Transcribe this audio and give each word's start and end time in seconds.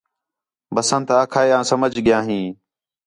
بسنت 0.75 1.09
آکھا 1.21 1.39
ہے 1.45 1.49
آں 1.57 1.63
سمھ 1.69 1.85
ڳِیا 2.03 2.19
ہین 2.27 2.45